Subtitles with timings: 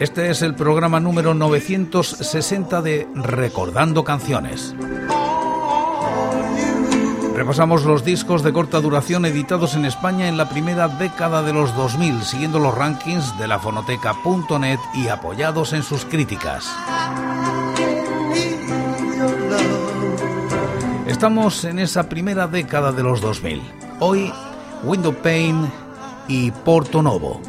[0.00, 4.74] Este es el programa número 960 de Recordando Canciones.
[7.34, 11.76] Repasamos los discos de corta duración editados en España en la primera década de los
[11.76, 16.74] 2000, siguiendo los rankings de la fonoteca.net y apoyados en sus críticas.
[21.06, 23.60] Estamos en esa primera década de los 2000.
[23.98, 24.32] Hoy,
[24.82, 25.70] Window Pane
[26.26, 27.42] y Porto Novo.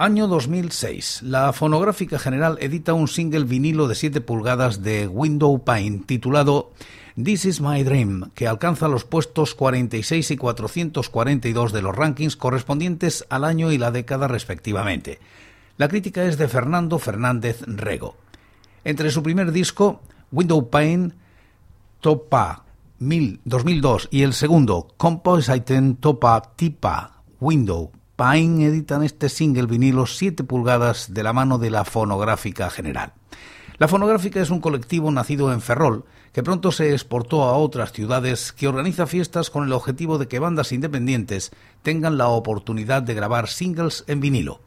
[0.00, 1.22] Año 2006.
[1.24, 6.70] La Fonográfica General edita un single vinilo de 7 pulgadas de Window Pine titulado
[7.20, 13.26] This is My Dream, que alcanza los puestos 46 y 442 de los rankings correspondientes
[13.28, 15.18] al año y la década respectivamente.
[15.78, 18.14] La crítica es de Fernando Fernández Rego.
[18.84, 21.10] Entre su primer disco, Window Pine,
[22.00, 22.66] Topa
[23.00, 31.14] 2002 y el segundo, Composite Topa Tipa Window Pine editan este single vinilo 7 pulgadas
[31.14, 33.12] de la mano de la Fonográfica General.
[33.76, 38.50] La Fonográfica es un colectivo nacido en Ferrol que pronto se exportó a otras ciudades
[38.50, 41.52] que organiza fiestas con el objetivo de que bandas independientes
[41.82, 44.62] tengan la oportunidad de grabar singles en vinilo.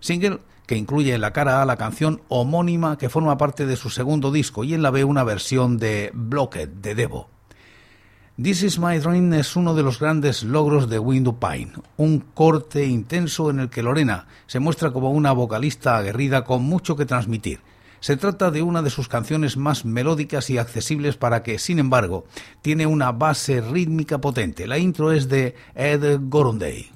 [0.00, 3.90] Single que incluye en la cara A la canción homónima que forma parte de su
[3.90, 7.33] segundo disco y en la B una versión de Blocked de Devo.
[8.42, 12.84] This is My Dream es uno de los grandes logros de Window Pine, un corte
[12.84, 17.60] intenso en el que Lorena se muestra como una vocalista aguerrida con mucho que transmitir.
[18.00, 22.24] Se trata de una de sus canciones más melódicas y accesibles para que, sin embargo,
[22.60, 24.66] tiene una base rítmica potente.
[24.66, 26.90] La intro es de Ed Gorondey.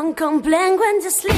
[0.00, 1.34] Don't complain when you sleep.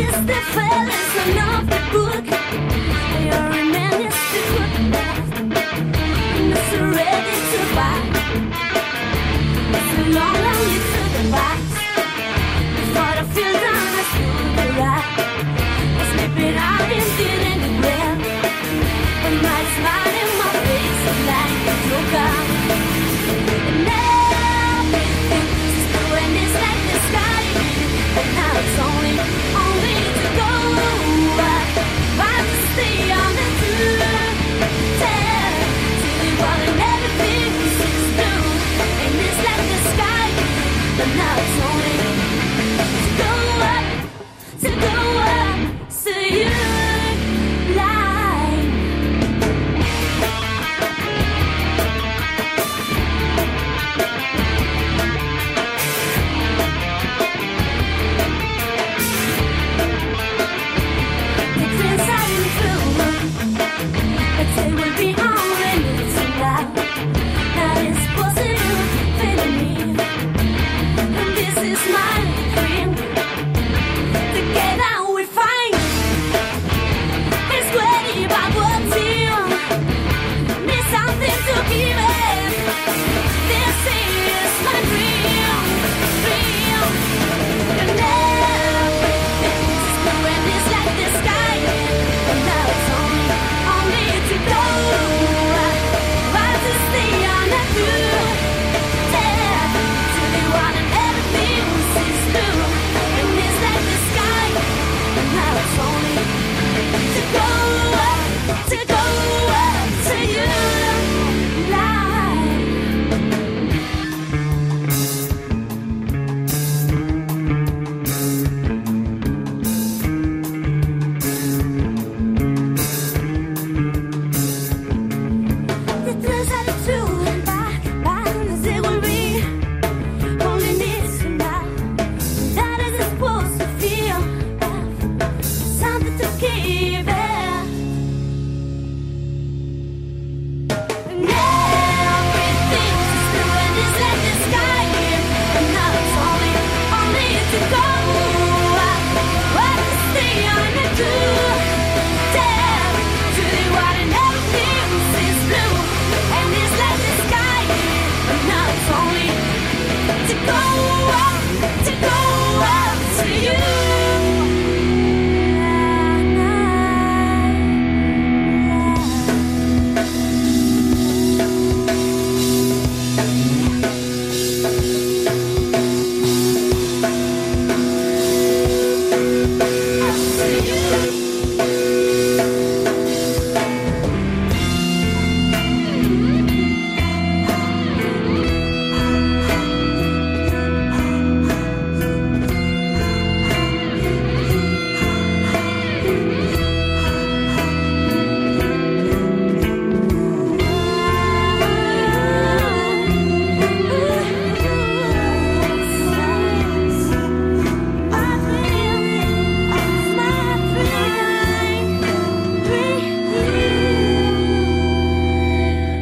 [0.00, 1.12] Yes, the fellas
[1.48, 2.26] of the book.
[3.26, 4.72] You're a man, yes, the good
[6.56, 8.00] It's ready to buy.
[9.76, 11.60] It's a long, way to the box.
[12.76, 15.08] Before I feel down, I feel the right.
[16.00, 17.49] I it out and did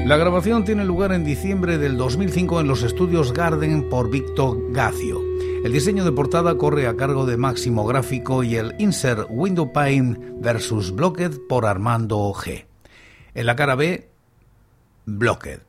[0.08, 5.20] La grabación tiene lugar en diciembre del 2005 en los estudios Garden por Victor Gacio.
[5.62, 10.16] El diseño de portada corre a cargo de Máximo Gráfico y el insert Window Pane
[10.40, 12.64] versus Blocked por Armando G.
[13.34, 14.08] En la cara B,
[15.04, 15.60] Blocked.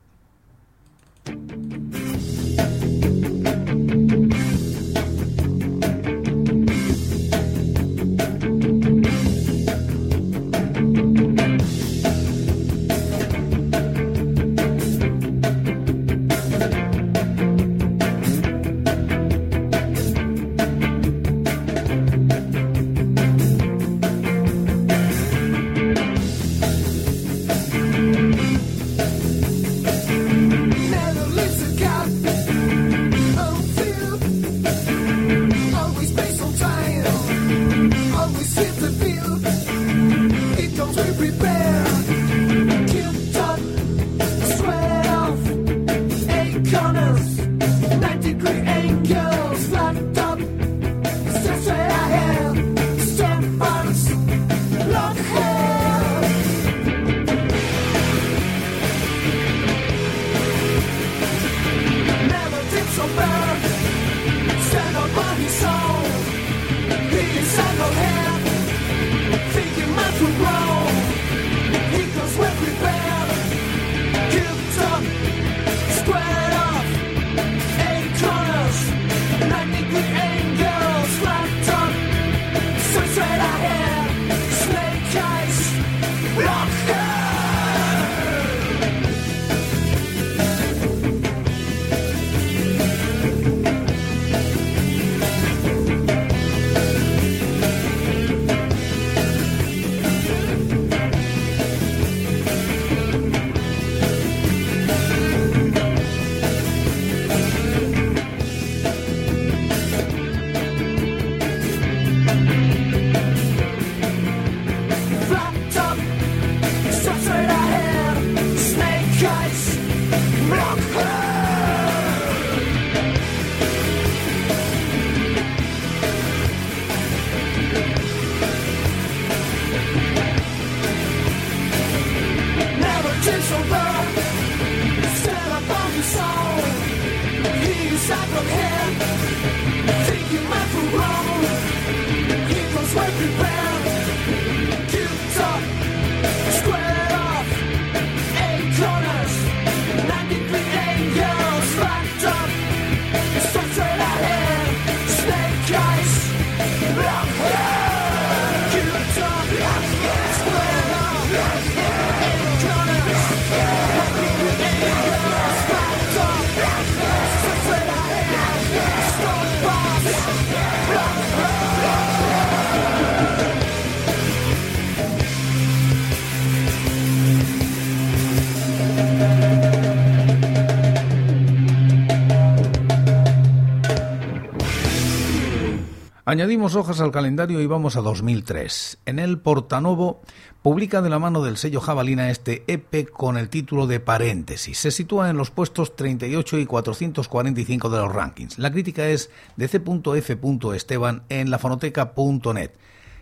[186.30, 188.98] Añadimos hojas al calendario y vamos a 2003.
[189.04, 190.20] En el Portanovo
[190.62, 194.78] publica de la mano del sello Jabalina este EP con el título de Paréntesis.
[194.78, 198.60] Se sitúa en los puestos 38 y 445 de los rankings.
[198.60, 200.38] La crítica es de C.F.
[200.76, 202.70] Esteban en lafonoteca.net.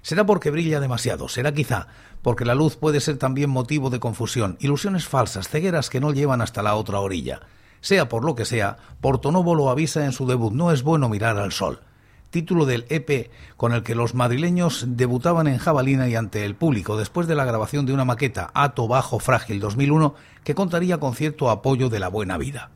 [0.02, 1.86] Será porque brilla demasiado, será quizá
[2.20, 6.42] porque la luz puede ser también motivo de confusión, ilusiones falsas, cegueras que no llevan
[6.42, 7.40] hasta la otra orilla.
[7.80, 11.38] Sea por lo que sea, Portonovo lo avisa en su debut, no es bueno mirar
[11.38, 11.80] al sol
[12.30, 16.96] título del EP con el que los madrileños debutaban en Jabalina y ante el público
[16.96, 21.50] después de la grabación de una maqueta Ato Bajo Frágil 2001 que contaría con cierto
[21.50, 22.70] apoyo de la buena vida.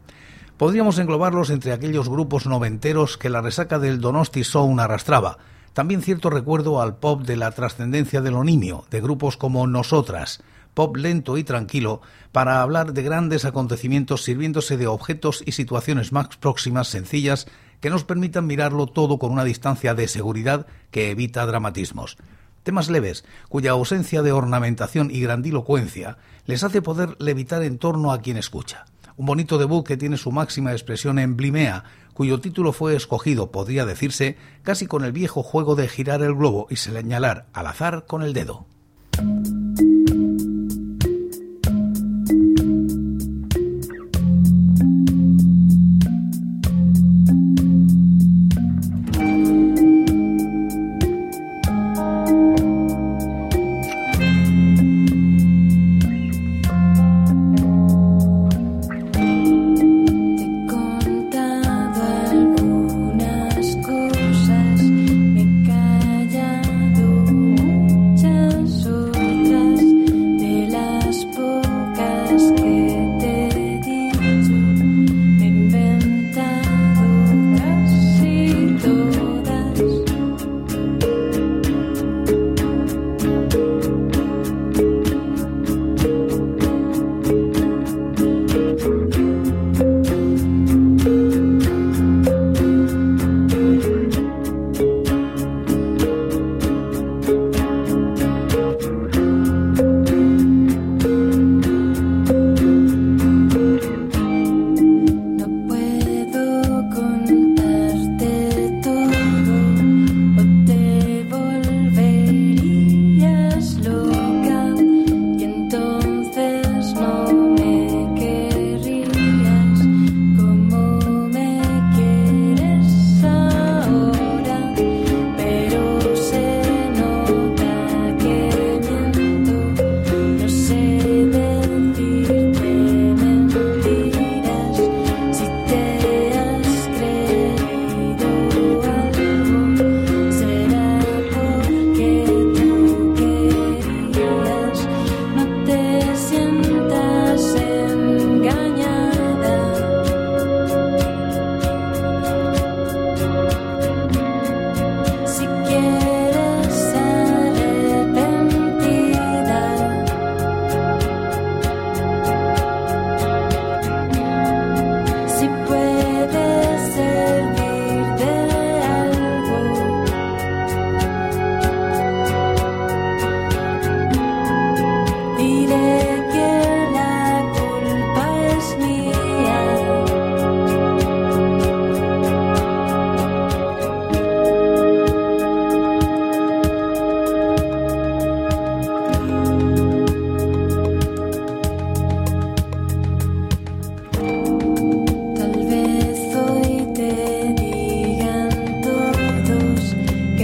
[0.56, 5.38] Podríamos englobarlos entre aquellos grupos noventeros que la resaca del Donosti Sound arrastraba.
[5.72, 10.42] También cierto recuerdo al pop de la trascendencia de lo nimio, de grupos como Nosotras,
[10.74, 16.28] pop lento y tranquilo, para hablar de grandes acontecimientos sirviéndose de objetos y situaciones más
[16.36, 17.46] próximas, sencillas,
[17.82, 22.16] que nos permitan mirarlo todo con una distancia de seguridad que evita dramatismos.
[22.62, 28.22] Temas leves, cuya ausencia de ornamentación y grandilocuencia les hace poder levitar en torno a
[28.22, 28.86] quien escucha
[29.16, 31.84] un bonito debut que tiene su máxima expresión en Blimea,
[32.14, 36.66] cuyo título fue escogido, podría decirse, casi con el viejo juego de girar el globo
[36.70, 38.66] y señalar al azar con el dedo.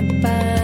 [0.00, 0.57] Bye.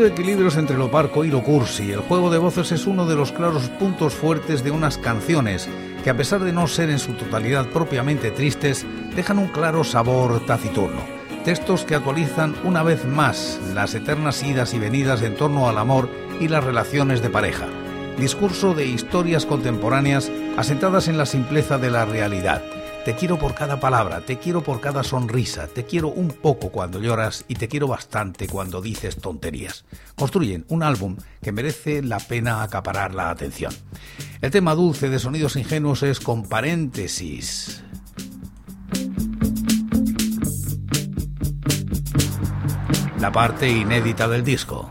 [0.00, 3.16] Estableciendo equilibrios entre lo parco y lo cursi, el juego de voces es uno de
[3.16, 5.68] los claros puntos fuertes de unas canciones
[6.02, 10.40] que a pesar de no ser en su totalidad propiamente tristes, dejan un claro sabor
[10.46, 11.02] taciturno.
[11.44, 16.08] Textos que actualizan una vez más las eternas idas y venidas en torno al amor
[16.40, 17.66] y las relaciones de pareja.
[18.18, 22.62] Discurso de historias contemporáneas asentadas en la simpleza de la realidad
[23.04, 27.00] te quiero por cada palabra, te quiero por cada sonrisa, te quiero un poco cuando
[27.00, 29.84] lloras y te quiero bastante cuando dices tonterías.
[30.14, 33.72] Construyen un álbum que merece la pena acaparar la atención.
[34.42, 37.82] El tema dulce de Sonidos Ingenuos es con paréntesis.
[43.18, 44.90] La parte inédita del disco.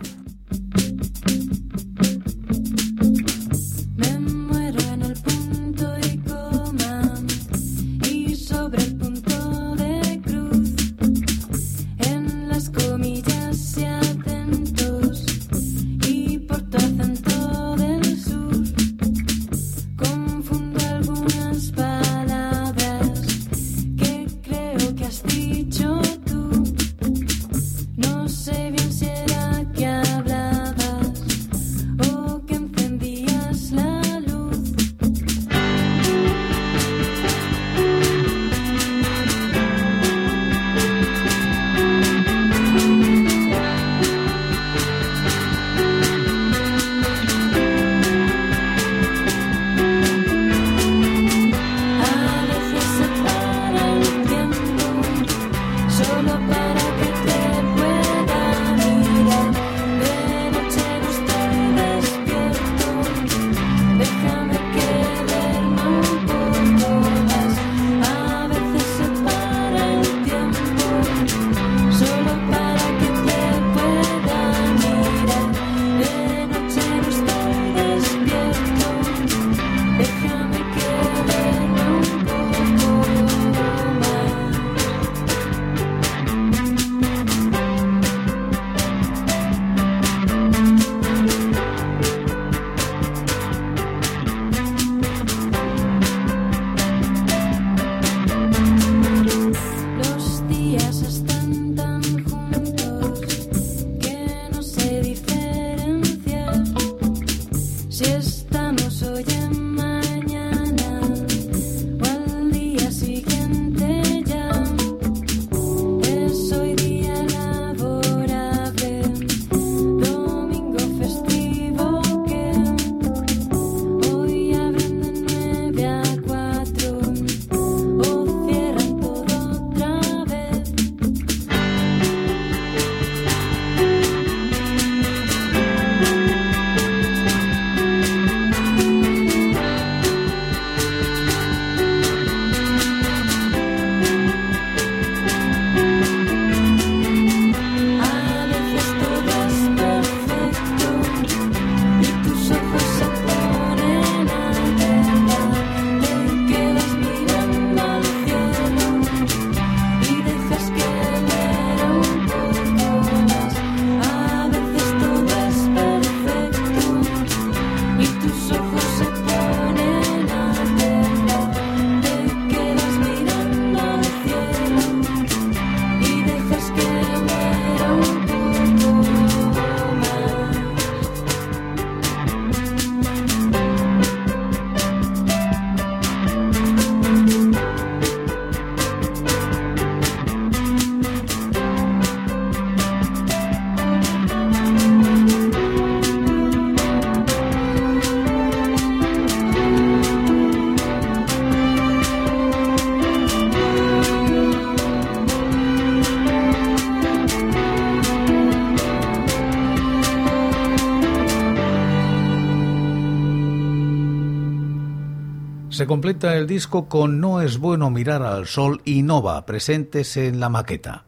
[215.89, 220.47] Completa el disco con No es bueno mirar al sol y Nova presentes en la
[220.47, 221.06] maqueta.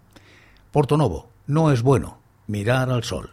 [0.71, 2.17] Porto Novo, no es bueno
[2.47, 3.29] mirar al sol.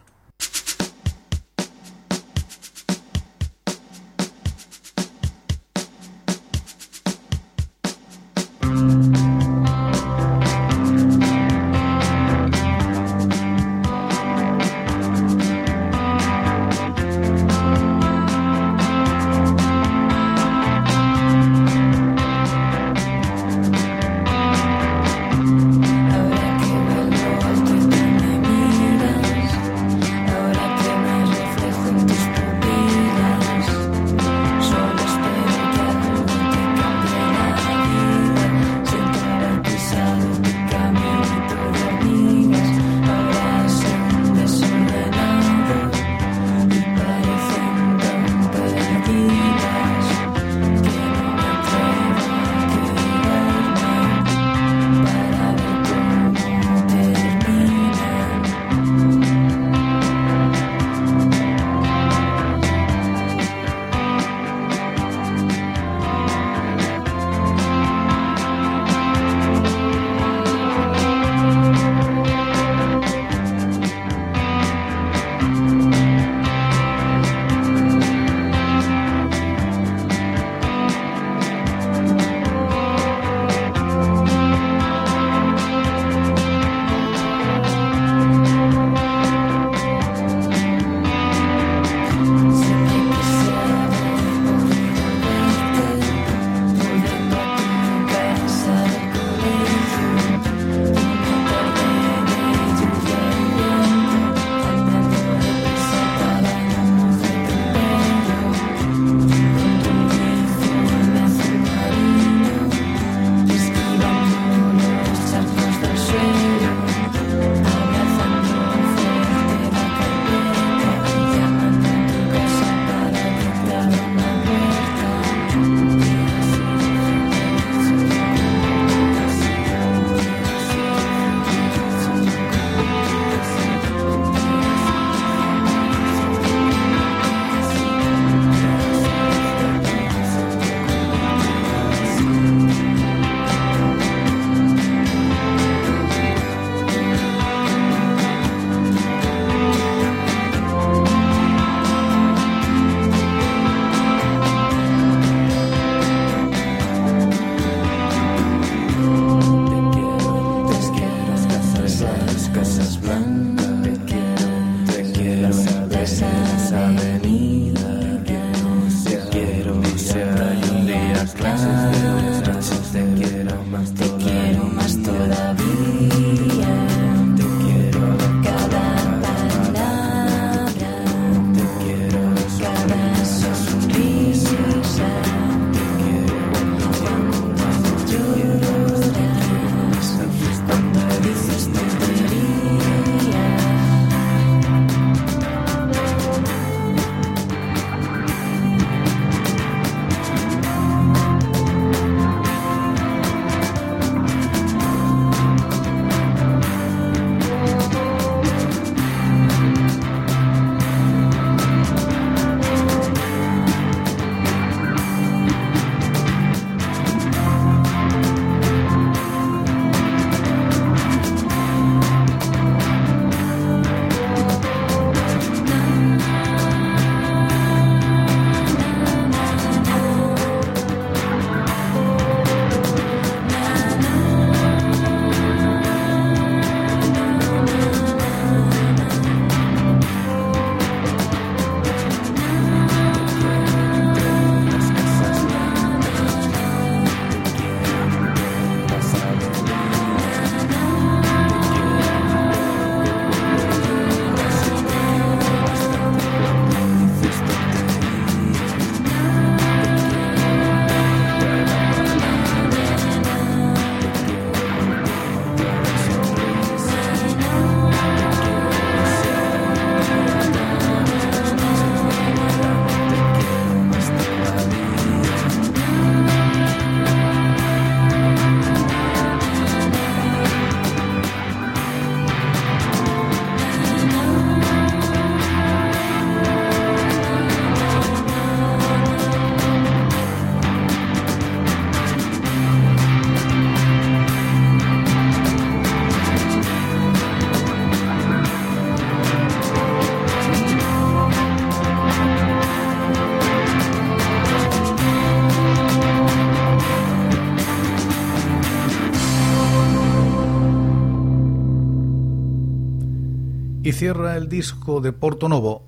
[313.91, 315.83] Cierra el disco de Porto Novo,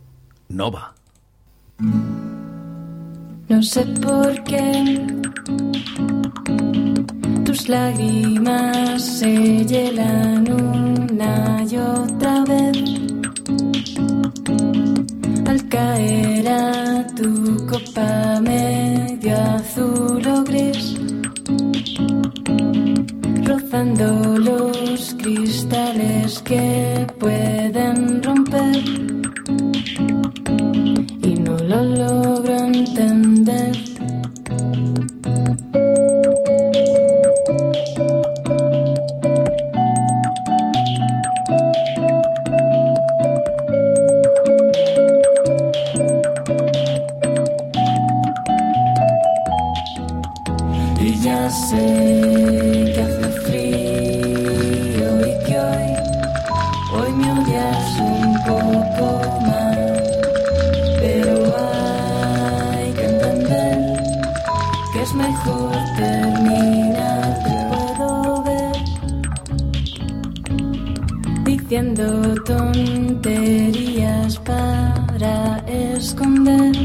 [0.50, 0.94] Nova.
[3.50, 5.08] No sé por qué
[7.46, 12.78] tus lágrimas se hielan una y otra vez
[15.48, 20.96] al caer a tu copa medio azul o gris,
[23.52, 28.78] rozando los cristales que pueden romper
[31.22, 33.76] y no lo logro entender.
[51.02, 52.81] Y ya sé
[72.44, 76.76] tonterías para esconder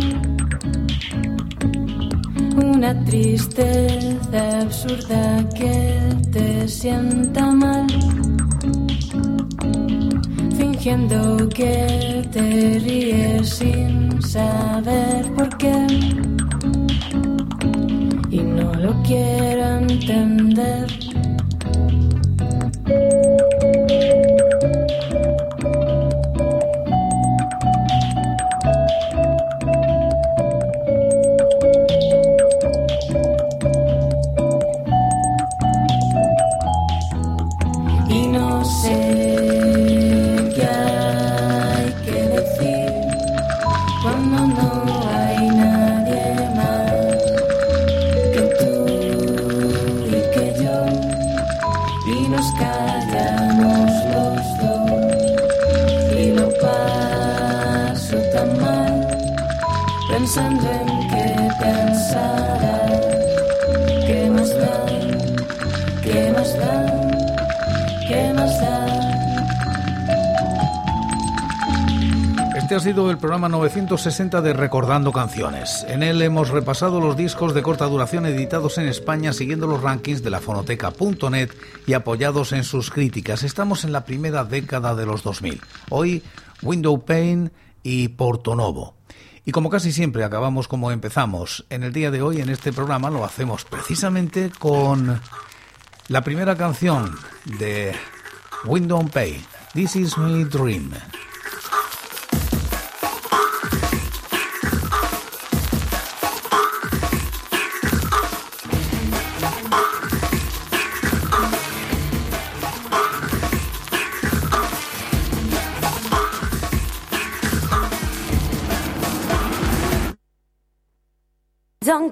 [2.57, 5.99] una tristeza absurda que
[6.33, 7.87] te sienta mal,
[10.57, 15.87] fingiendo que te ríes sin saber por qué.
[18.31, 20.36] Y no lo quiero entender.
[73.17, 75.87] El programa 960 de Recordando Canciones.
[75.89, 80.23] En él hemos repasado los discos de corta duración editados en España siguiendo los rankings
[80.23, 81.51] de la fonoteca.net
[81.87, 83.43] y apoyados en sus críticas.
[83.43, 85.63] Estamos en la primera década de los 2000.
[85.89, 86.23] Hoy,
[86.61, 87.53] Window Pane
[87.83, 88.97] y Portonovo.
[89.47, 93.09] Y como casi siempre acabamos como empezamos, en el día de hoy en este programa
[93.09, 95.23] lo hacemos precisamente con
[96.09, 97.17] la primera canción
[97.59, 97.95] de
[98.67, 99.41] Window Pane,
[99.73, 100.93] This Is My Dream.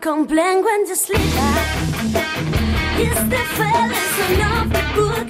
[0.05, 1.19] Complain when you sleep.
[4.95, 5.29] Book.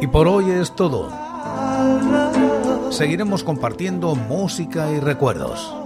[0.00, 1.10] Y por hoy es todo.
[2.90, 5.85] Seguiremos compartiendo música y recuerdos.